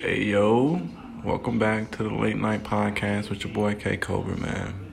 Hey 0.00 0.26
yo, 0.26 0.80
welcome 1.24 1.58
back 1.58 1.90
to 1.96 2.04
the 2.04 2.14
late 2.14 2.36
night 2.36 2.62
podcast 2.62 3.30
with 3.30 3.42
your 3.42 3.52
boy 3.52 3.74
K 3.74 3.96
Cobra, 3.96 4.36
man. 4.36 4.92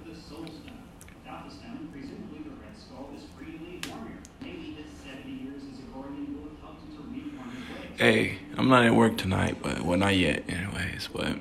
Hey, 7.98 8.40
I'm 8.58 8.68
not 8.68 8.84
at 8.84 8.96
work 8.96 9.16
tonight, 9.16 9.58
but 9.62 9.82
well, 9.82 10.00
not 10.00 10.16
yet, 10.16 10.44
anyways. 10.50 11.08
But 11.14 11.38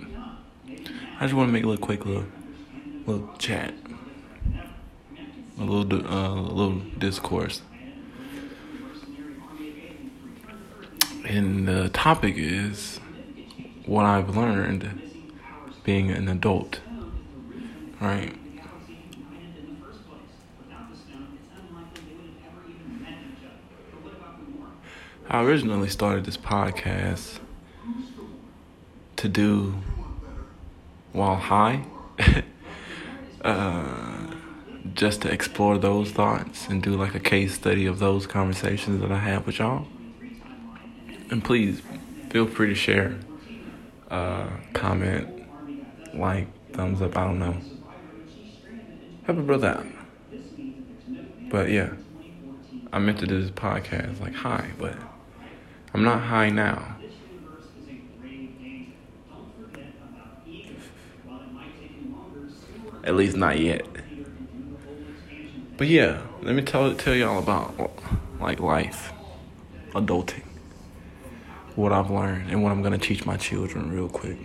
I 1.18 1.20
just 1.22 1.32
want 1.32 1.48
to 1.48 1.52
make 1.52 1.64
a 1.64 1.66
little 1.66 1.82
quick 1.82 2.04
little 2.04 2.26
little 3.06 3.30
chat, 3.38 3.72
a 5.58 5.64
little 5.64 6.06
uh, 6.06 6.34
a 6.34 6.52
little 6.52 6.80
discourse, 6.98 7.62
and 11.24 11.66
the 11.66 11.88
topic 11.88 12.34
is 12.36 13.00
what 13.86 14.04
I've 14.04 14.36
learned 14.36 15.00
being 15.82 16.10
an 16.10 16.28
adult, 16.28 16.80
right? 18.00 18.34
I 25.28 25.42
originally 25.42 25.88
started 25.88 26.24
this 26.24 26.36
podcast 26.36 27.38
to 29.16 29.28
do 29.28 29.74
while 31.12 31.36
high, 31.36 31.84
uh, 33.42 34.26
just 34.94 35.22
to 35.22 35.32
explore 35.32 35.78
those 35.78 36.10
thoughts 36.10 36.68
and 36.68 36.82
do 36.82 36.94
like 36.94 37.14
a 37.14 37.20
case 37.20 37.54
study 37.54 37.86
of 37.86 37.98
those 37.98 38.26
conversations 38.26 39.00
that 39.00 39.10
I 39.10 39.18
have 39.18 39.46
with 39.46 39.58
y'all. 39.58 39.86
And 41.30 41.42
please 41.42 41.80
feel 42.30 42.46
free 42.46 42.68
to 42.68 42.74
share, 42.74 43.18
uh, 44.14 44.46
comment, 44.72 45.28
like, 46.14 46.46
thumbs 46.72 47.02
up, 47.02 47.16
I 47.16 47.24
don't 47.24 47.38
know. 47.38 47.56
Help 49.24 49.38
a 49.38 49.42
brother 49.42 49.68
out. 49.68 49.86
But 51.50 51.70
yeah, 51.70 51.92
I 52.92 52.98
meant 52.98 53.18
to 53.20 53.26
do 53.26 53.40
this 53.40 53.50
podcast 53.50 54.20
like 54.20 54.34
high, 54.34 54.70
but. 54.78 54.96
I'm 55.94 56.02
not 56.02 56.22
high 56.22 56.50
now. 56.50 56.96
At 63.04 63.14
least 63.14 63.36
not 63.36 63.60
yet. 63.60 63.86
But 65.76 65.86
yeah, 65.86 66.22
let 66.42 66.56
me 66.56 66.62
tell 66.62 66.92
tell 66.96 67.14
y'all 67.14 67.38
about 67.38 67.92
like 68.40 68.58
life, 68.58 69.12
adulting, 69.92 70.42
what 71.76 71.92
I've 71.92 72.10
learned, 72.10 72.50
and 72.50 72.62
what 72.62 72.72
I'm 72.72 72.82
gonna 72.82 72.98
teach 72.98 73.26
my 73.26 73.36
children 73.36 73.90
real 73.90 74.08
quick. 74.08 74.38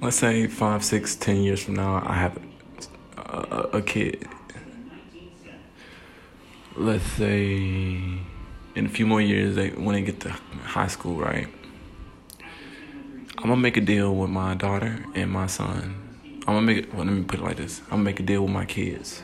Let's 0.00 0.16
say 0.16 0.46
five, 0.46 0.84
six, 0.84 1.16
ten 1.16 1.36
years 1.36 1.62
from 1.62 1.74
now, 1.74 2.02
I 2.04 2.14
have 2.14 2.38
a, 3.16 3.68
a 3.74 3.82
kid. 3.82 4.28
Let's 6.76 7.04
say 7.04 7.54
in 7.54 8.86
a 8.86 8.88
few 8.88 9.06
more 9.06 9.20
years 9.20 9.56
they 9.56 9.70
when 9.70 9.94
they 9.94 10.02
get 10.02 10.20
to 10.20 10.30
high 10.30 10.88
school 10.88 11.16
right? 11.16 11.48
I'm 13.38 13.50
gonna 13.50 13.56
make 13.56 13.76
a 13.76 13.80
deal 13.80 14.14
with 14.14 14.30
my 14.30 14.54
daughter 14.54 15.04
and 15.14 15.30
my 15.30 15.46
son. 15.46 16.02
I'm 16.46 16.54
gonna 16.54 16.62
make 16.62 16.78
it 16.78 16.94
well, 16.94 17.04
let 17.04 17.12
me 17.14 17.24
put 17.24 17.40
it 17.40 17.42
like 17.42 17.56
this. 17.56 17.80
I'm 17.84 17.90
gonna 17.90 18.02
make 18.02 18.20
a 18.20 18.22
deal 18.22 18.42
with 18.42 18.52
my 18.52 18.66
kids 18.66 19.22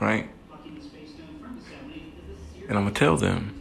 right? 0.00 0.28
And 2.68 2.76
i'm 2.76 2.84
gonna 2.84 2.90
tell 2.92 3.16
them 3.16 3.55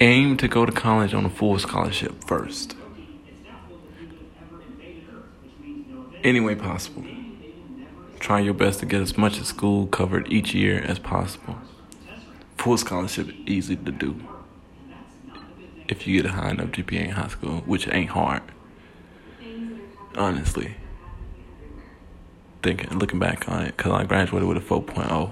aim 0.00 0.36
to 0.36 0.48
go 0.48 0.66
to 0.66 0.72
college 0.72 1.14
on 1.14 1.24
a 1.24 1.30
full 1.30 1.58
scholarship 1.58 2.24
first 2.24 2.76
any 6.26 6.40
way 6.40 6.56
possible. 6.56 7.04
Try 8.18 8.40
your 8.40 8.54
best 8.54 8.80
to 8.80 8.86
get 8.86 9.00
as 9.00 9.16
much 9.16 9.38
of 9.38 9.46
school 9.46 9.86
covered 9.86 10.30
each 10.30 10.54
year 10.54 10.80
as 10.80 10.98
possible. 10.98 11.56
Full 12.58 12.78
scholarship 12.78 13.28
easy 13.46 13.76
to 13.76 13.92
do. 13.92 14.20
If 15.88 16.06
you 16.06 16.20
get 16.20 16.30
a 16.30 16.34
high 16.34 16.50
enough 16.50 16.68
GPA 16.68 17.04
in 17.04 17.10
high 17.10 17.28
school, 17.28 17.58
which 17.60 17.86
ain't 17.88 18.10
hard. 18.10 18.42
Honestly. 20.16 20.74
Thinking, 22.62 22.98
looking 22.98 23.20
back 23.20 23.48
on 23.48 23.62
it, 23.62 23.76
because 23.76 23.92
I 23.92 24.04
graduated 24.04 24.48
with 24.48 24.56
a 24.56 24.60
4.0. 24.60 25.30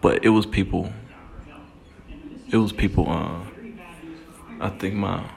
But 0.00 0.24
it 0.24 0.30
was 0.30 0.46
people, 0.46 0.90
it 2.50 2.56
was 2.56 2.72
people, 2.72 3.10
uh, 3.10 3.40
I 4.60 4.70
think 4.70 4.94
my 4.94 5.28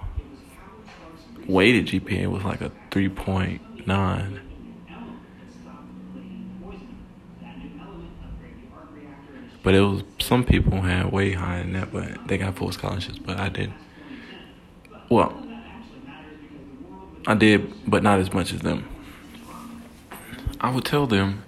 weighted 1.47 1.87
GPA 1.87 2.27
was 2.27 2.43
like 2.43 2.61
a 2.61 2.71
three 2.89 3.09
point 3.09 3.87
nine. 3.87 4.39
But 9.63 9.75
it 9.75 9.81
was 9.81 10.03
some 10.19 10.43
people 10.43 10.81
had 10.81 11.11
way 11.11 11.33
higher 11.33 11.61
than 11.61 11.73
that, 11.73 11.91
but 11.91 12.27
they 12.27 12.37
got 12.37 12.55
full 12.55 12.71
scholarships, 12.71 13.19
but 13.19 13.37
I 13.37 13.49
didn't. 13.49 13.75
Well, 15.09 15.45
I 17.27 17.35
did, 17.35 17.71
but 17.89 18.01
not 18.01 18.19
as 18.19 18.33
much 18.33 18.53
as 18.53 18.61
them. 18.61 18.87
I 20.59 20.71
would 20.71 20.85
tell 20.85 21.05
them 21.05 21.43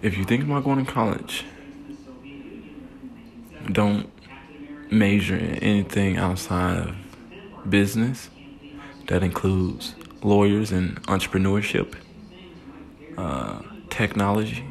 if 0.00 0.16
you 0.16 0.24
think 0.24 0.44
about 0.44 0.64
going 0.64 0.84
to 0.84 0.90
college, 0.90 1.44
don't 3.70 4.10
major 4.90 5.36
in 5.36 5.56
anything 5.56 6.16
outside 6.16 6.78
of 6.78 7.70
business. 7.70 8.30
That 9.08 9.22
includes 9.22 9.94
lawyers 10.22 10.70
and 10.70 11.02
entrepreneurship, 11.04 11.94
uh, 13.16 13.62
technology, 13.88 14.64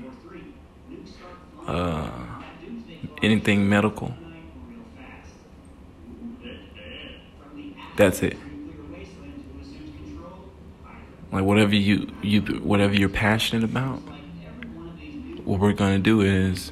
uh, 1.66 2.10
anything 3.22 3.68
medical. 3.68 4.14
That's 7.96 8.22
it. 8.22 8.38
Like 11.32 11.44
whatever 11.44 11.76
you 11.76 12.08
you 12.22 12.42
whatever 12.42 12.94
you're 12.94 13.10
passionate 13.10 13.64
about, 13.64 14.02
what 15.44 15.60
we're 15.60 15.74
gonna 15.74 16.00
do 16.00 16.22
is, 16.22 16.72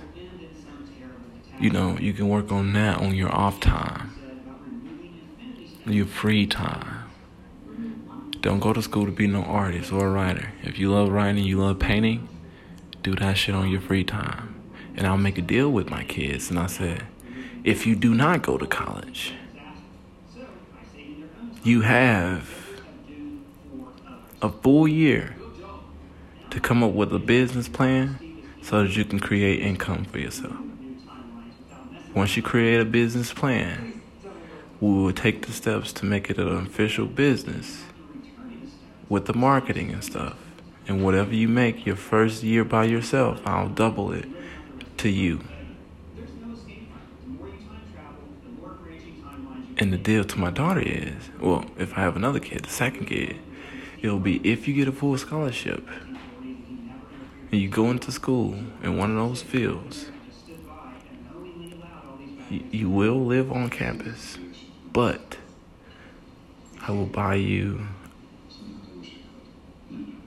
you 1.59 1.69
know, 1.69 1.97
you 1.97 2.13
can 2.13 2.27
work 2.27 2.51
on 2.51 2.73
that 2.73 2.97
on 2.97 3.15
your 3.15 3.33
off 3.33 3.59
time, 3.59 4.11
your 5.85 6.05
free 6.05 6.45
time. 6.45 7.03
Don't 8.41 8.59
go 8.59 8.73
to 8.73 8.81
school 8.81 9.05
to 9.05 9.11
be 9.11 9.27
no 9.27 9.43
artist 9.43 9.91
or 9.91 10.07
a 10.07 10.11
writer. 10.11 10.51
If 10.63 10.77
you 10.77 10.91
love 10.91 11.09
writing, 11.09 11.43
you 11.43 11.59
love 11.59 11.79
painting, 11.79 12.27
do 13.01 13.15
that 13.15 13.37
shit 13.37 13.55
on 13.55 13.69
your 13.69 13.81
free 13.81 14.03
time. 14.03 14.61
And 14.95 15.07
I'll 15.07 15.17
make 15.17 15.37
a 15.37 15.41
deal 15.41 15.71
with 15.71 15.89
my 15.89 16.03
kids. 16.03 16.49
And 16.49 16.59
I 16.59 16.67
said, 16.67 17.03
if 17.63 17.87
you 17.87 17.95
do 17.95 18.13
not 18.13 18.41
go 18.41 18.57
to 18.57 18.67
college, 18.67 19.33
you 21.63 21.81
have 21.81 22.49
a 24.41 24.49
full 24.49 24.87
year 24.87 25.35
to 26.51 26.59
come 26.59 26.83
up 26.83 26.91
with 26.91 27.11
a 27.13 27.19
business 27.19 27.67
plan 27.67 28.43
so 28.61 28.83
that 28.83 28.95
you 28.95 29.05
can 29.05 29.19
create 29.19 29.61
income 29.61 30.05
for 30.05 30.19
yourself. 30.19 30.55
Once 32.15 32.37
you 32.37 32.41
create 32.41 32.79
a 32.79 32.85
business 32.85 33.33
plan, 33.33 34.01
we 34.79 34.89
will 34.89 35.11
take 35.11 35.45
the 35.45 35.51
steps 35.51 35.91
to 35.91 36.05
make 36.05 36.29
it 36.29 36.37
an 36.37 36.65
official 36.65 37.05
business 37.05 37.83
with 39.09 39.25
the 39.25 39.33
marketing 39.33 39.91
and 39.91 40.01
stuff. 40.01 40.37
And 40.87 41.03
whatever 41.03 41.33
you 41.33 41.49
make 41.49 41.85
your 41.85 41.97
first 41.97 42.41
year 42.41 42.63
by 42.63 42.85
yourself, 42.85 43.41
I'll 43.45 43.67
double 43.67 44.13
it 44.13 44.29
to 44.97 45.09
you. 45.09 45.41
And 49.77 49.91
the 49.91 49.97
deal 49.97 50.23
to 50.23 50.39
my 50.39 50.51
daughter 50.51 50.79
is 50.79 51.29
well, 51.41 51.65
if 51.77 51.97
I 51.97 52.01
have 52.01 52.15
another 52.15 52.39
kid, 52.39 52.63
the 52.63 52.69
second 52.69 53.07
kid, 53.07 53.35
it'll 54.01 54.19
be 54.19 54.37
if 54.49 54.69
you 54.69 54.73
get 54.73 54.87
a 54.87 54.93
full 54.93 55.17
scholarship 55.17 55.85
and 57.51 57.61
you 57.61 57.67
go 57.67 57.91
into 57.91 58.09
school 58.13 58.55
in 58.81 58.97
one 58.97 59.11
of 59.11 59.17
those 59.17 59.41
fields, 59.41 60.11
you, 62.49 62.89
will 62.89 63.25
live 63.25 63.51
on 63.51 63.69
campus, 63.69 64.37
but 64.91 65.37
I 66.81 66.91
will 66.91 67.05
buy 67.05 67.35
you 67.35 67.87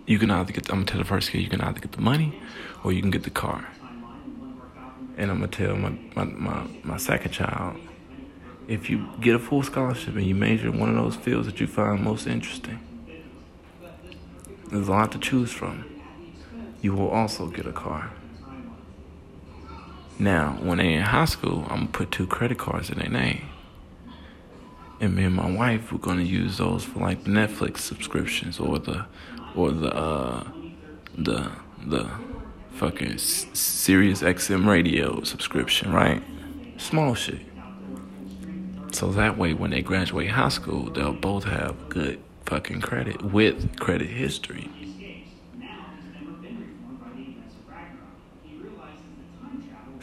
you 0.08 0.18
can 0.18 0.30
either 0.30 0.52
get, 0.52 0.70
I'm 0.70 0.76
gonna 0.76 0.86
tell 0.86 0.98
the 0.98 1.04
first 1.04 1.30
kid, 1.30 1.42
you 1.42 1.50
can 1.50 1.60
either 1.60 1.80
get 1.80 1.92
the 1.92 2.00
money 2.00 2.40
or 2.82 2.92
you 2.92 3.02
can 3.02 3.10
get 3.10 3.24
the 3.24 3.30
car. 3.30 3.68
And 5.18 5.30
I'm 5.30 5.40
gonna 5.40 5.48
tell 5.48 5.76
my, 5.76 5.90
my, 6.16 6.24
my, 6.24 6.66
my 6.82 6.96
second 6.96 7.32
child, 7.32 7.76
if 8.66 8.88
you 8.88 9.06
get 9.20 9.34
a 9.34 9.38
full 9.38 9.62
scholarship 9.62 10.16
and 10.16 10.24
you 10.24 10.34
major 10.34 10.68
in 10.68 10.78
one 10.78 10.88
of 10.88 10.96
those 10.96 11.14
fields 11.14 11.46
that 11.46 11.60
you 11.60 11.66
find 11.66 12.02
most 12.02 12.26
interesting, 12.26 12.80
there's 14.70 14.88
a 14.88 14.90
lot 14.90 15.12
to 15.12 15.18
choose 15.18 15.52
from. 15.52 15.84
You 16.80 16.94
will 16.94 17.10
also 17.10 17.46
get 17.46 17.66
a 17.66 17.72
car. 17.72 18.10
Now, 20.18 20.58
when 20.60 20.78
they 20.78 20.94
in 20.94 21.02
high 21.02 21.26
school, 21.26 21.62
I'm 21.70 21.78
gonna 21.78 21.86
put 21.88 22.10
two 22.10 22.26
credit 22.26 22.58
cards 22.58 22.90
in 22.90 22.98
their 22.98 23.08
name. 23.08 23.48
And 25.00 25.14
me 25.14 25.24
and 25.24 25.34
my 25.34 25.48
wife 25.48 25.92
we're 25.92 25.98
gonna 25.98 26.22
use 26.22 26.58
those 26.58 26.84
for 26.84 26.98
like 26.98 27.24
Netflix 27.24 27.78
subscriptions 27.78 28.58
or 28.58 28.80
the 28.80 29.06
or 29.54 29.70
the 29.70 29.94
uh 29.94 30.44
the 31.16 31.50
the 31.86 32.10
fucking 32.72 33.18
Sirius 33.18 34.22
XM 34.22 34.66
radio 34.66 35.22
subscription, 35.22 35.92
right? 35.92 36.22
Small 36.78 37.14
shit. 37.14 37.40
So 38.92 39.12
that 39.12 39.38
way 39.38 39.54
when 39.54 39.70
they 39.70 39.82
graduate 39.82 40.30
high 40.30 40.48
school, 40.48 40.90
they'll 40.90 41.12
both 41.12 41.44
have 41.44 41.88
good 41.88 42.20
fucking 42.46 42.80
credit 42.80 43.22
with 43.22 43.78
credit 43.78 44.08
history. 44.08 44.68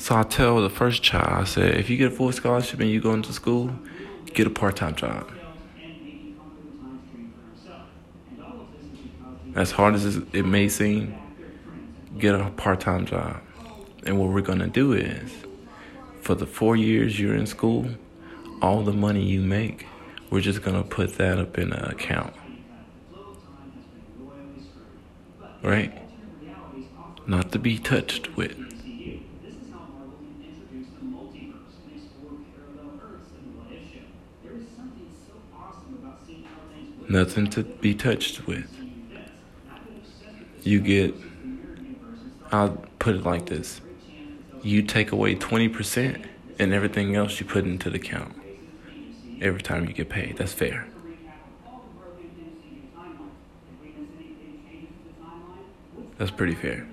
So 0.06 0.16
I 0.16 0.22
tell 0.22 0.62
the 0.62 0.69
first 0.69 1.02
child, 1.02 1.30
I 1.31 1.44
said, 1.46 1.80
if 1.80 1.90
you 1.90 1.98
get 1.98 2.12
a 2.12 2.16
full 2.16 2.31
scholarship 2.31 2.80
and 2.80 2.88
you 2.88 3.02
go 3.02 3.13
into 3.13 3.34
school, 3.34 3.72
get 4.36 4.46
a 4.46 4.52
part 4.52 4.75
time 4.75 4.94
job. 4.94 5.31
As 9.56 9.72
hard 9.72 9.96
as 9.96 10.18
it 10.31 10.46
may 10.46 10.69
seem, 10.69 11.16
get 12.19 12.36
a 12.36 12.52
part 12.52 12.81
time 12.81 13.07
job. 13.07 13.42
And 14.06 14.19
what 14.19 14.30
we're 14.30 14.42
going 14.42 14.60
to 14.60 14.68
do 14.68 14.94
is, 14.94 15.31
for 16.22 16.36
the 16.36 16.46
four 16.46 16.75
years 16.75 17.19
you're 17.19 17.34
in 17.34 17.48
school, 17.48 17.90
all 18.62 18.84
the 18.84 18.94
money 18.94 19.24
you 19.24 19.42
make, 19.42 19.88
we're 20.30 20.40
just 20.40 20.62
going 20.62 20.78
to 20.80 20.88
put 20.88 21.16
that 21.18 21.40
up 21.40 21.57
in 21.57 21.74
an 21.74 21.84
account. 21.84 22.36
Right? 25.63 25.98
Not 27.25 27.52
to 27.54 27.57
be 27.57 27.80
touched 27.80 28.38
with. 28.38 28.64
Nothing 37.07 37.48
to 37.52 37.63
be 37.63 37.94
touched 37.94 38.48
with. 38.48 38.72
You 40.63 40.81
get, 40.81 41.13
I'll 42.52 42.84
put 43.00 43.16
it 43.16 43.24
like 43.24 43.46
this 43.46 43.81
you 44.66 44.81
take 44.81 45.12
away 45.12 45.36
20% 45.36 46.25
and 46.57 46.74
everything 46.74 47.16
else 47.16 47.40
you 47.40 47.46
put 47.46 47.66
into 47.66 47.88
the 47.92 47.98
account 47.98 48.34
every 49.40 49.62
time 49.62 49.86
you 49.86 49.94
get 49.94 50.10
paid. 50.10 50.38
That's 50.38 50.54
fair. 50.54 50.88
That's 56.18 56.31
pretty 56.31 56.56
fair. 56.56 56.88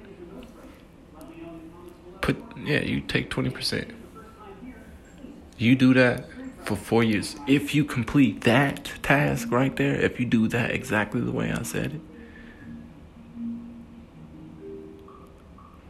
Put 2.21 2.37
yeah, 2.63 2.81
you 2.81 3.01
take 3.01 3.31
20%. 3.31 3.91
You 5.57 5.75
do 5.75 5.95
that 5.95 6.27
for 6.65 6.77
four 6.77 7.03
years. 7.03 7.37
If 7.47 7.75
you 7.75 7.85
complete 7.85 8.43
that 8.43 8.93
task 9.03 9.51
right 9.51 9.75
there, 9.77 9.95
if 9.95 10.21
you 10.21 10.27
do 10.27 10.49
that 10.49 10.71
exactly 10.71 11.21
the 11.21 11.33
way 11.33 11.53
I 11.53 11.63
said 11.63 11.93
it, 11.93 12.01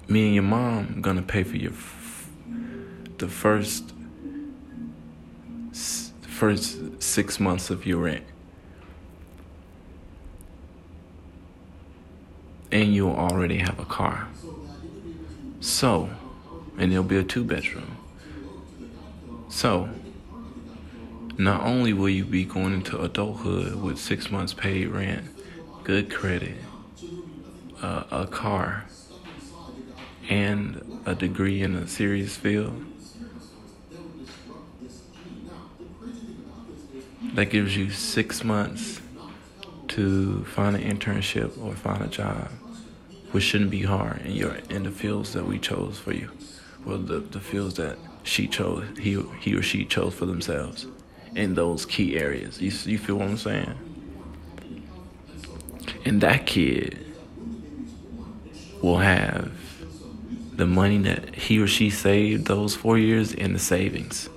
me 0.08 0.26
and 0.26 0.34
your 0.34 0.44
mom 0.44 1.00
gonna 1.00 1.22
pay 1.22 1.42
for 1.42 1.56
your 1.56 1.72
f- 1.72 2.28
the 3.18 3.28
first 3.28 3.92
s- 5.70 6.12
first 6.22 7.02
six 7.02 7.38
months 7.38 7.70
of 7.70 7.86
your 7.86 7.98
rent, 7.98 8.24
and 12.70 12.94
you'll 12.94 13.14
already 13.14 13.58
have 13.58 13.78
a 13.78 13.84
car. 13.84 14.28
So, 15.60 16.10
and 16.76 16.90
it'll 16.92 17.04
be 17.04 17.16
a 17.16 17.22
two 17.22 17.44
bedroom. 17.44 17.96
So 19.48 19.88
not 21.38 21.62
only 21.62 21.92
will 21.92 22.08
you 22.08 22.24
be 22.24 22.44
going 22.44 22.74
into 22.74 23.00
adulthood 23.00 23.80
with 23.80 23.98
six 23.98 24.30
months 24.30 24.52
paid 24.52 24.88
rent, 24.88 25.28
good 25.84 26.10
credit, 26.10 26.56
uh, 27.80 28.04
a 28.10 28.26
car, 28.26 28.84
and 30.28 31.02
a 31.06 31.14
degree 31.14 31.62
in 31.62 31.74
a 31.74 31.88
serious 31.88 32.36
field, 32.36 32.84
that 37.34 37.46
gives 37.46 37.76
you 37.76 37.90
six 37.90 38.44
months 38.44 39.00
to 39.88 40.44
find 40.44 40.76
an 40.76 40.82
internship 40.82 41.58
or 41.62 41.74
find 41.74 42.02
a 42.02 42.08
job, 42.08 42.48
which 43.30 43.44
shouldn't 43.44 43.70
be 43.70 43.82
hard 43.82 44.20
in 44.22 44.32
your 44.32 44.54
in 44.68 44.82
the 44.82 44.90
fields 44.90 45.32
that 45.32 45.46
we 45.46 45.58
chose 45.58 45.98
for 45.98 46.12
you, 46.12 46.30
or 46.86 46.98
the, 46.98 47.20
the 47.20 47.40
fields 47.40 47.74
that 47.76 47.96
she 48.22 48.46
chose, 48.46 48.84
he 48.98 49.20
he 49.40 49.54
or 49.54 49.62
she 49.62 49.84
chose 49.84 50.14
for 50.14 50.26
themselves 50.26 50.86
in 51.34 51.54
those 51.54 51.86
key 51.86 52.18
areas. 52.18 52.60
You, 52.60 52.70
you 52.90 52.98
feel 52.98 53.16
what 53.16 53.28
I'm 53.28 53.36
saying? 53.36 53.74
And 56.04 56.20
that 56.20 56.46
kid 56.46 56.98
will 58.82 58.98
have 58.98 59.52
the 60.56 60.66
money 60.66 60.98
that 60.98 61.34
he 61.34 61.60
or 61.60 61.66
she 61.66 61.90
saved 61.90 62.46
those 62.46 62.74
four 62.74 62.98
years 62.98 63.32
in 63.32 63.52
the 63.52 63.58
savings. 63.58 64.28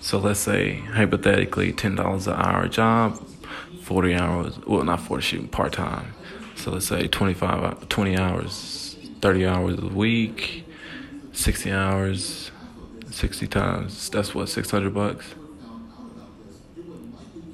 So 0.00 0.18
let's 0.18 0.40
say 0.40 0.76
hypothetically 0.76 1.72
ten 1.72 1.94
dollars 1.94 2.26
an 2.26 2.34
hour 2.34 2.68
job, 2.68 3.18
forty 3.82 4.14
hours 4.14 4.58
well 4.66 4.84
not 4.84 5.00
forty 5.00 5.22
shooting 5.22 5.48
part 5.48 5.72
time. 5.72 6.14
So 6.56 6.70
let's 6.70 6.86
say 6.86 7.08
25 7.08 7.88
20 7.88 8.16
hours, 8.16 8.96
thirty 9.20 9.46
hours 9.46 9.78
a 9.78 9.86
week, 9.86 10.66
sixty 11.32 11.70
hours, 11.70 12.50
sixty 13.10 13.46
times 13.46 14.08
that's 14.10 14.34
what, 14.34 14.48
six 14.48 14.70
hundred 14.70 14.94
bucks? 14.94 15.34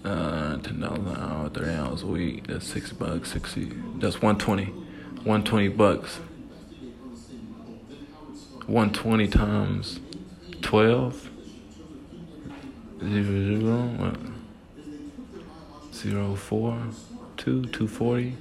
Uh, 0.04 0.56
ten 0.58 0.80
dollars 0.80 0.98
an 1.00 1.16
hour, 1.16 1.48
thirty 1.48 1.70
hours 1.70 2.02
a 2.02 2.06
week. 2.06 2.46
That's 2.46 2.66
six 2.66 2.92
bucks, 2.92 3.32
sixty. 3.32 3.72
That's 3.96 4.20
one 4.22 4.38
twenty. 4.38 4.66
One 5.24 5.44
twenty 5.44 5.68
bucks. 5.68 6.16
One 8.66 8.92
twenty 8.92 9.28
times 9.28 10.00
twelve. 10.62 11.28
Zero 13.00 13.24
zero 13.24 13.76
what? 13.96 14.16
Zero 15.94 16.34
four 16.34 16.78
two 17.36 17.64
two 17.66 17.88
forty. 17.88 18.36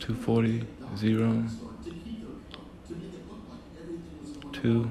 Two 0.00 0.14
forty 0.14 0.64
zero 0.96 1.44
two. 4.52 4.90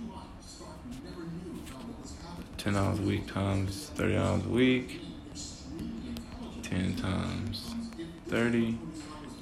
10 2.61 2.75
hours 2.75 2.99
a 2.99 3.01
week 3.01 3.25
times 3.25 3.89
30 3.95 4.17
hours 4.17 4.45
a 4.45 4.49
week. 4.49 5.01
10 6.61 6.95
times 6.95 7.73
30 8.27 8.77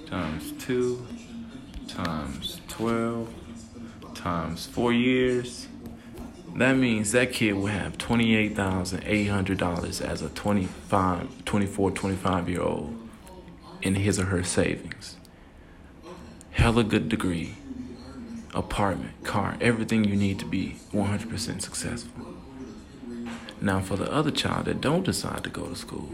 times 0.06 0.54
2 0.60 1.06
times 1.90 2.62
12 2.70 3.28
times 4.16 4.68
4 4.68 4.94
years. 4.94 5.68
That 6.56 6.78
means 6.78 7.12
that 7.12 7.34
kid 7.34 7.56
will 7.56 7.66
have 7.66 7.98
$28,800 7.98 10.02
as 10.02 10.22
a 10.22 10.30
25, 10.30 11.44
24, 11.44 11.92
25 11.92 12.48
year 12.48 12.62
old 12.62 12.98
in 13.82 13.96
his 13.96 14.18
or 14.18 14.28
her 14.28 14.46
savings. 14.46 15.18
Hella 16.52 16.86
good 16.86 17.10
degree, 17.10 17.58
apartment, 18.54 19.26
car, 19.26 19.58
everything 19.60 20.06
you 20.06 20.16
need 20.16 20.40
to 20.40 20.46
be 20.46 20.78
100% 20.94 21.62
successful. 21.62 22.39
Now, 23.62 23.82
for 23.82 23.98
the 23.98 24.12
other 24.12 24.32
child 24.32 24.66
that 24.66 24.82
don't 24.82 25.04
decide 25.04 25.44
to 25.44 25.50
go 25.50 25.68
to 25.68 25.76
school, 25.76 26.10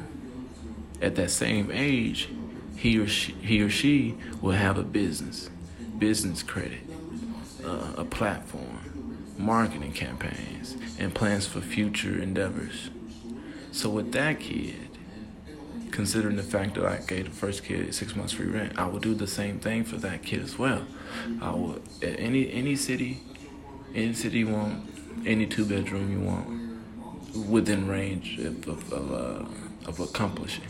at 1.01 1.15
that 1.15 1.31
same 1.31 1.69
age, 1.71 2.29
he 2.75 2.97
or 2.97 3.07
she, 3.07 3.33
he 3.33 3.61
or 3.61 3.69
she 3.69 4.15
will 4.41 4.51
have 4.53 4.77
a 4.77 4.83
business, 4.83 5.49
business 5.97 6.43
credit, 6.43 6.81
uh, 7.63 7.93
a 7.97 8.05
platform, 8.05 9.25
marketing 9.37 9.93
campaigns, 9.93 10.75
and 10.99 11.13
plans 11.13 11.45
for 11.45 11.61
future 11.61 12.21
endeavors. 12.21 12.89
So 13.71 13.89
with 13.89 14.11
that 14.13 14.39
kid 14.39 14.85
considering 15.95 16.35
the 16.35 16.43
fact 16.43 16.75
that 16.75 16.85
I 16.85 16.97
gave 16.97 17.23
the 17.25 17.31
first 17.31 17.63
kid 17.63 17.95
six 17.95 18.17
months 18.17 18.33
free 18.33 18.47
rent, 18.47 18.77
I 18.77 18.85
will 18.85 18.99
do 18.99 19.13
the 19.13 19.27
same 19.27 19.59
thing 19.59 19.85
for 19.85 19.95
that 19.97 20.23
kid 20.23 20.41
as 20.43 20.59
well. 20.59 20.85
I 21.41 21.51
will 21.51 21.79
any 22.01 22.51
any 22.51 22.75
city, 22.75 23.21
any 23.93 24.13
city 24.13 24.39
you 24.39 24.49
want, 24.49 24.89
any 25.25 25.45
two 25.45 25.65
bedroom 25.65 26.11
you 26.11 26.19
want, 26.19 26.47
within 27.35 27.87
range 27.87 28.39
of 28.39 28.67
of, 28.67 28.93
of, 28.93 29.11
uh, 29.11 29.89
of 29.89 29.99
accomplishing, 29.99 30.65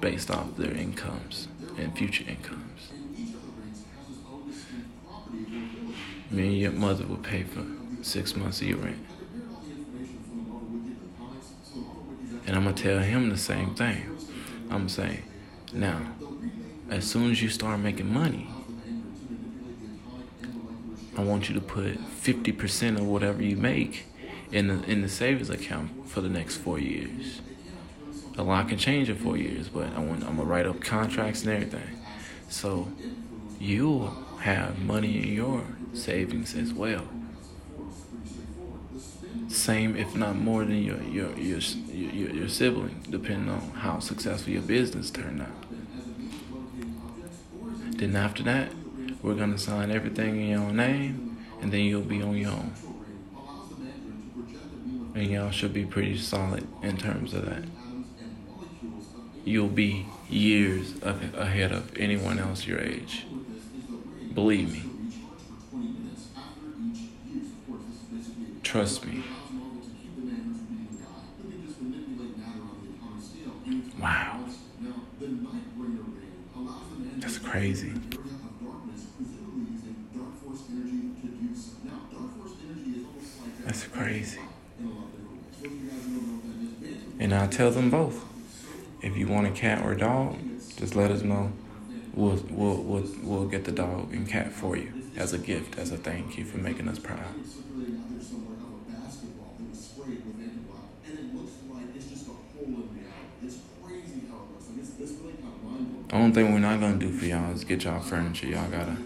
based 0.00 0.30
off 0.30 0.56
their 0.56 0.74
incomes 0.74 1.48
and 1.78 1.96
future 1.96 2.24
incomes. 2.28 2.92
Me 6.30 6.48
and 6.48 6.58
your 6.58 6.72
mother 6.72 7.06
will 7.06 7.16
pay 7.16 7.42
for 7.42 7.64
six 8.02 8.34
months 8.34 8.60
of 8.60 8.68
your 8.68 8.78
rent. 8.78 9.04
And 12.46 12.56
I'm 12.56 12.64
gonna 12.64 12.76
tell 12.76 12.98
him 12.98 13.28
the 13.28 13.36
same 13.36 13.74
thing. 13.74 14.16
I'm 14.70 14.88
saying, 14.88 15.22
now, 15.72 16.00
as 16.90 17.04
soon 17.04 17.30
as 17.30 17.42
you 17.42 17.48
start 17.48 17.80
making 17.80 18.12
money, 18.12 18.48
I 21.16 21.22
want 21.22 21.48
you 21.48 21.54
to 21.54 21.60
put 21.60 21.98
50% 21.98 22.96
of 22.98 23.06
whatever 23.06 23.42
you 23.42 23.56
make 23.56 24.06
in 24.52 24.68
the 24.68 24.82
in 24.84 25.02
the 25.02 25.08
savings 25.08 25.50
account 25.50 26.08
for 26.08 26.20
the 26.20 26.28
next 26.28 26.56
four 26.56 26.78
years. 26.78 27.40
A 28.38 28.42
lot 28.42 28.68
can 28.68 28.78
change 28.78 29.10
in 29.10 29.16
four 29.16 29.36
years, 29.36 29.68
but 29.68 29.92
I 29.94 29.98
want 29.98 30.22
I'm 30.24 30.36
gonna 30.36 30.44
write 30.44 30.66
up 30.66 30.80
contracts 30.80 31.42
and 31.42 31.52
everything. 31.52 31.98
So 32.48 32.88
you'll 33.58 34.08
have 34.40 34.78
money 34.80 35.22
in 35.22 35.32
your 35.34 35.64
savings 35.94 36.54
as 36.54 36.72
well 36.72 37.06
same, 39.52 39.96
if 39.96 40.14
not 40.16 40.36
more, 40.36 40.64
than 40.64 40.82
your 40.82 41.02
your 41.02 41.38
your 41.38 41.58
your, 41.58 42.30
your 42.30 42.48
sibling, 42.48 43.04
depending 43.10 43.50
on 43.50 43.70
how 43.70 43.98
successful 43.98 44.52
your 44.52 44.62
business 44.62 45.10
turned 45.10 45.42
out. 45.42 45.64
Then 47.96 48.16
after 48.16 48.42
that, 48.44 48.72
we're 49.22 49.34
gonna 49.34 49.58
sign 49.58 49.90
everything 49.90 50.40
in 50.40 50.48
your 50.48 50.72
name, 50.72 51.36
and 51.60 51.70
then 51.70 51.80
you'll 51.80 52.02
be 52.02 52.22
on 52.22 52.36
your 52.36 52.52
own. 52.52 52.72
And 55.14 55.26
y'all 55.30 55.50
should 55.50 55.74
be 55.74 55.84
pretty 55.84 56.16
solid 56.16 56.66
in 56.82 56.96
terms 56.96 57.34
of 57.34 57.44
that. 57.44 57.64
You'll 59.44 59.68
be 59.68 60.06
years 60.28 60.94
ahead 61.02 61.72
of 61.72 61.96
anyone 61.98 62.38
else 62.38 62.66
your 62.66 62.80
age. 62.80 63.26
Believe 64.32 64.72
me. 64.72 64.82
Trust 68.62 69.04
me. 69.04 69.22
Wow. 74.00 74.40
That's 77.18 77.38
crazy. 77.38 77.92
Tell 87.52 87.70
them 87.70 87.90
both. 87.90 88.24
If 89.02 89.16
you 89.16 89.28
want 89.28 89.46
a 89.46 89.50
cat 89.50 89.84
or 89.84 89.92
a 89.92 89.98
dog, 89.98 90.38
just 90.76 90.96
let 90.96 91.10
us 91.10 91.22
know. 91.22 91.52
We'll 92.14 92.42
we'll 92.50 92.82
we'll 92.82 93.08
we'll 93.22 93.48
get 93.48 93.64
the 93.64 93.72
dog 93.72 94.12
and 94.12 94.28
cat 94.28 94.52
for 94.52 94.76
you 94.76 94.92
as 95.16 95.32
a 95.32 95.38
gift, 95.38 95.78
as 95.78 95.92
a 95.92 95.96
thank 95.96 96.38
you 96.38 96.44
for 96.44 96.58
making 96.58 96.88
us 96.88 96.98
proud. 96.98 97.18
The 106.08 106.18
only 106.18 106.32
thing 106.32 106.52
we're 106.52 106.58
not 106.58 106.78
gonna 106.78 106.98
do 106.98 107.10
for 107.10 107.24
y'all 107.24 107.52
is 107.52 107.64
get 107.64 107.84
y'all 107.84 108.00
furniture. 108.00 108.46
Y'all 108.46 108.70
gotta. 108.70 108.96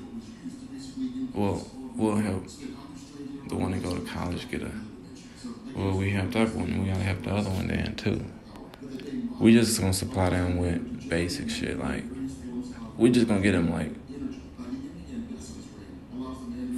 Well, 1.32 1.64
we'll 1.94 2.16
help 2.16 2.44
the 3.48 3.56
one 3.56 3.70
that 3.70 3.82
go 3.82 3.94
to 3.94 4.04
college 4.04 4.50
get 4.50 4.62
a. 4.62 4.72
Well, 5.74 5.96
we 5.96 6.10
have 6.10 6.32
that 6.32 6.52
one. 6.54 6.82
We 6.82 6.88
gotta 6.88 7.04
have 7.04 7.22
the 7.22 7.30
other 7.30 7.50
one 7.50 7.68
then 7.68 7.94
too. 7.94 8.24
We 9.38 9.52
just 9.52 9.78
gonna 9.80 9.92
supply 9.92 10.30
them 10.30 10.56
with 10.56 11.08
basic 11.08 11.50
shit. 11.50 11.78
Like, 11.78 12.04
we 12.96 13.10
just 13.10 13.28
gonna 13.28 13.40
get 13.40 13.52
them 13.52 13.70
like 13.70 13.92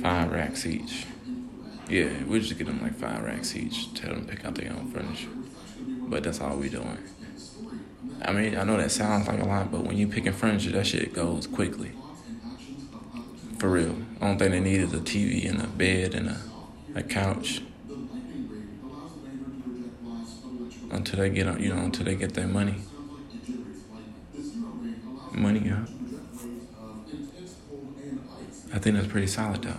five 0.02 0.32
racks 0.32 0.66
each. 0.66 1.06
Yeah, 1.88 2.10
we 2.24 2.40
just 2.40 2.58
get 2.58 2.66
them 2.66 2.82
like 2.82 2.94
five 2.96 3.22
racks 3.22 3.56
each. 3.56 3.94
Tell 3.94 4.10
them 4.10 4.26
pick 4.26 4.44
out 4.44 4.54
their 4.56 4.72
own 4.72 4.90
furniture. 4.90 5.28
But 6.08 6.24
that's 6.24 6.40
all 6.40 6.56
we 6.56 6.68
doing. 6.68 6.98
I 8.22 8.32
mean, 8.32 8.56
I 8.56 8.64
know 8.64 8.76
that 8.76 8.90
sounds 8.90 9.28
like 9.28 9.40
a 9.40 9.44
lot, 9.44 9.70
but 9.70 9.84
when 9.84 9.96
you 9.96 10.08
picking 10.08 10.32
furniture, 10.32 10.72
that 10.72 10.86
shit 10.86 11.14
goes 11.14 11.46
quickly. 11.46 11.92
For 13.58 13.68
real. 13.68 13.96
Only 14.20 14.38
thing 14.38 14.50
they 14.50 14.60
need 14.60 14.80
is 14.80 14.92
a 14.92 14.98
TV 14.98 15.48
and 15.48 15.62
a 15.62 15.66
bed 15.66 16.14
and 16.14 16.28
a, 16.28 16.40
a 16.96 17.02
couch. 17.02 17.62
Until 20.98 21.20
they 21.20 21.30
get, 21.30 21.60
you 21.60 21.72
know, 21.72 21.84
until 21.84 22.04
they 22.06 22.16
get 22.16 22.34
their 22.34 22.48
money. 22.48 22.74
Money, 25.32 25.60
yeah. 25.60 25.84
I 28.74 28.80
think 28.80 28.96
that's 28.96 29.06
pretty 29.06 29.28
solid 29.28 29.62
though. 29.62 29.76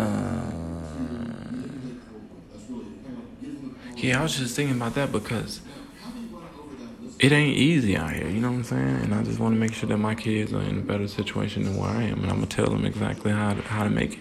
Uh, 0.00 0.52
yeah, 3.96 4.20
I 4.20 4.22
was 4.22 4.38
just 4.38 4.54
thinking 4.54 4.76
about 4.76 4.94
that 4.94 5.10
because 5.10 5.60
it 7.18 7.32
ain't 7.32 7.56
easy 7.56 7.96
out 7.96 8.12
here, 8.12 8.28
you 8.28 8.40
know 8.40 8.50
what 8.50 8.58
I'm 8.58 8.64
saying? 8.64 8.96
And 9.02 9.12
I 9.12 9.24
just 9.24 9.40
want 9.40 9.56
to 9.56 9.58
make 9.58 9.74
sure 9.74 9.88
that 9.88 9.98
my 9.98 10.14
kids 10.14 10.52
are 10.52 10.62
in 10.62 10.78
a 10.78 10.82
better 10.82 11.08
situation 11.08 11.64
than 11.64 11.76
where 11.76 11.90
I 11.90 12.04
am, 12.04 12.22
and 12.22 12.30
I'm 12.30 12.36
gonna 12.36 12.46
tell 12.46 12.66
them 12.66 12.84
exactly 12.84 13.32
how 13.32 13.54
to, 13.54 13.62
how 13.62 13.82
to 13.82 13.90
make 13.90 14.12
it. 14.12 14.20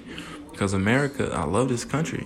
Because 0.52 0.74
America, 0.74 1.32
I 1.32 1.46
love 1.46 1.70
this 1.70 1.86
country, 1.86 2.26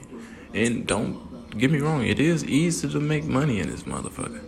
and 0.54 0.88
don't 0.88 1.35
get 1.58 1.72
me 1.72 1.80
wrong, 1.80 2.06
it 2.06 2.20
is 2.20 2.44
easy 2.46 2.90
to 2.90 3.00
make 3.00 3.24
money 3.26 3.60
in 3.60 3.70
this 3.70 3.84
motherfucker. 3.84 4.44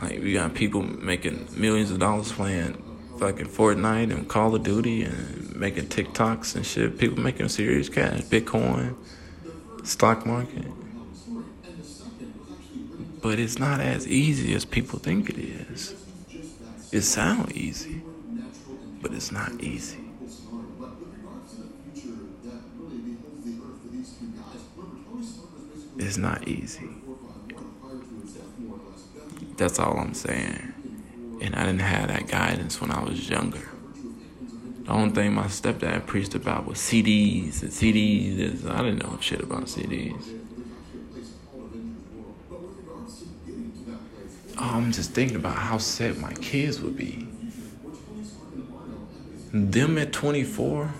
Like 0.00 0.20
we 0.20 0.32
got 0.32 0.54
people 0.54 0.82
making 0.82 1.48
millions 1.56 1.90
of 1.90 1.98
dollars 1.98 2.32
playing 2.32 2.82
fucking 3.18 3.46
Fortnite 3.48 4.12
and 4.12 4.28
Call 4.28 4.54
of 4.54 4.62
Duty 4.62 5.02
and 5.02 5.54
making 5.56 5.86
TikToks 5.86 6.54
and 6.54 6.64
shit. 6.64 6.98
People 6.98 7.18
making 7.18 7.48
serious 7.48 7.88
cash, 7.88 8.20
Bitcoin, 8.22 8.94
stock 9.84 10.24
market. 10.24 10.66
But 13.20 13.40
it's 13.40 13.58
not 13.58 13.80
as 13.80 14.06
easy 14.06 14.54
as 14.54 14.64
people 14.64 14.98
think 15.00 15.28
it 15.28 15.38
is. 15.38 15.94
It 16.92 17.02
sounds 17.02 17.52
easy, 17.52 18.02
but 19.02 19.12
it's 19.12 19.32
not 19.32 19.60
easy. 19.60 20.07
It's 25.98 26.16
not 26.16 26.46
easy. 26.46 26.88
That's 29.56 29.80
all 29.80 29.98
I'm 29.98 30.14
saying. 30.14 30.72
And 31.40 31.56
I 31.56 31.66
didn't 31.66 31.80
have 31.80 32.08
that 32.08 32.28
guidance 32.28 32.80
when 32.80 32.92
I 32.92 33.02
was 33.02 33.28
younger. 33.28 33.68
The 34.84 34.92
only 34.92 35.10
thing 35.10 35.34
my 35.34 35.46
stepdad 35.46 36.06
preached 36.06 36.34
about 36.34 36.66
was 36.66 36.78
CDs 36.78 37.62
and 37.62 37.70
CDs. 37.70 38.64
I 38.66 38.78
didn't 38.78 39.02
know 39.02 39.18
shit 39.20 39.40
about 39.40 39.64
CDs. 39.64 40.24
Oh, 44.56 44.70
I'm 44.74 44.92
just 44.92 45.12
thinking 45.12 45.36
about 45.36 45.56
how 45.56 45.78
sad 45.78 46.18
my 46.18 46.32
kids 46.34 46.80
would 46.80 46.96
be. 46.96 47.26
Them 49.52 49.98
at 49.98 50.12
24, 50.12 50.94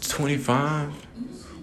25 0.00 1.06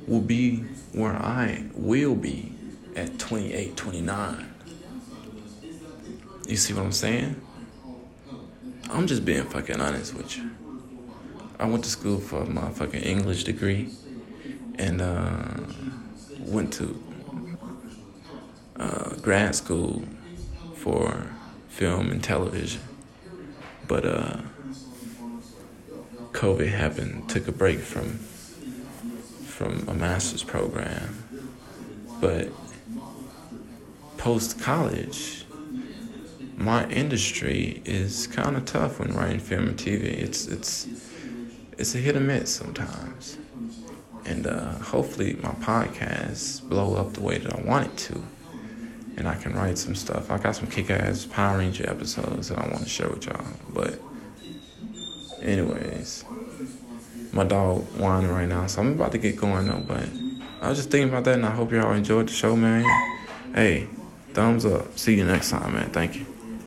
will 0.07 0.21
be 0.21 0.65
where 0.99 1.15
I 1.15 1.63
will 1.73 2.15
be 2.15 2.51
at 2.95 3.17
28, 3.17 3.75
29. 3.77 4.53
You 6.45 6.57
see 6.57 6.73
what 6.73 6.83
I'm 6.83 6.91
saying? 6.91 7.41
I'm 8.89 9.07
just 9.07 9.23
being 9.23 9.43
fucking 9.45 9.79
honest 9.79 10.13
with 10.13 10.37
you. 10.37 10.49
I 11.59 11.65
went 11.65 11.83
to 11.85 11.89
school 11.89 12.19
for 12.19 12.45
my 12.45 12.69
fucking 12.69 13.01
English 13.01 13.43
degree 13.45 13.89
and 14.77 15.01
uh, 15.01 15.59
went 16.39 16.73
to 16.73 17.01
uh, 18.77 19.15
grad 19.21 19.55
school 19.55 20.03
for 20.75 21.27
film 21.69 22.11
and 22.11 22.23
television. 22.23 22.81
But 23.87 24.05
uh, 24.05 24.37
COVID 26.31 26.67
happened, 26.69 27.29
took 27.29 27.47
a 27.47 27.51
break 27.51 27.79
from 27.79 28.19
from 29.59 29.89
a 29.89 29.93
master's 29.93 30.41
program. 30.41 31.21
But 32.21 32.47
post 34.17 34.57
college, 34.61 35.43
my 36.55 36.87
industry 36.87 37.81
is 37.83 38.25
kind 38.25 38.55
of 38.55 38.63
tough 38.63 38.99
when 38.99 39.13
writing 39.13 39.39
film 39.39 39.67
and 39.67 39.77
TV. 39.77 40.03
It's 40.05 40.47
it's 40.47 40.87
it's 41.77 41.93
a 41.93 41.97
hit 41.97 42.15
or 42.15 42.21
miss 42.21 42.55
sometimes, 42.55 43.37
and 44.23 44.47
uh, 44.47 44.75
hopefully 44.75 45.37
my 45.43 45.51
podcast 45.55 46.67
blow 46.69 46.95
up 46.95 47.11
the 47.11 47.21
way 47.21 47.37
that 47.37 47.53
I 47.53 47.61
want 47.61 47.87
it 47.87 47.97
to 47.97 48.23
and 49.17 49.27
I 49.27 49.35
can 49.35 49.53
write 49.53 49.77
some 49.77 49.95
stuff. 49.95 50.31
I 50.31 50.37
got 50.37 50.55
some 50.55 50.67
kick 50.67 50.89
ass 50.89 51.25
Power 51.25 51.57
Ranger 51.57 51.89
episodes 51.89 52.47
that 52.47 52.59
I 52.59 52.69
want 52.69 52.83
to 52.83 52.89
share 52.89 53.09
with 53.09 53.25
y'all. 53.25 53.45
But, 53.73 53.99
anyways, 55.41 56.23
my 57.31 57.43
dog 57.43 57.81
whining 57.97 58.31
right 58.31 58.47
now, 58.47 58.67
so 58.67 58.81
I'm 58.81 58.93
about 58.93 59.11
to 59.13 59.17
get 59.17 59.35
going 59.35 59.67
though. 59.67 59.83
But 59.85 60.09
I 60.61 60.69
was 60.69 60.77
just 60.77 60.91
thinking 60.91 61.09
about 61.09 61.23
that, 61.25 61.35
and 61.35 61.45
I 61.45 61.51
hope 61.51 61.71
y'all 61.71 61.93
enjoyed 61.93 62.27
the 62.27 62.33
show, 62.33 62.55
man. 62.55 62.83
Hey, 63.53 63.87
thumbs 64.33 64.65
up. 64.65 64.97
See 64.97 65.15
you 65.15 65.25
next 65.25 65.51
time, 65.51 65.73
man. 65.73 65.89
Thank 65.91 66.15
you. 66.15 66.28